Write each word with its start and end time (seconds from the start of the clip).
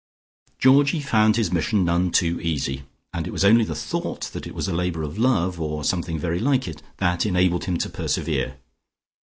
Georgie 0.57 0.99
found 0.99 1.35
his 1.35 1.51
mission 1.53 1.85
none 1.85 2.09
too 2.09 2.39
easy, 2.41 2.85
and 3.13 3.27
it 3.27 3.31
was 3.31 3.45
only 3.45 3.63
the 3.63 3.75
thought 3.75 4.21
that 4.33 4.47
it 4.47 4.55
was 4.55 4.67
a 4.67 4.73
labour 4.73 5.03
of 5.03 5.19
love, 5.19 5.61
or 5.61 5.83
something 5.83 6.17
very 6.17 6.39
like 6.39 6.67
it, 6.67 6.81
that 6.97 7.23
enabled 7.23 7.65
him 7.65 7.77
to 7.77 7.87
persevere. 7.87 8.57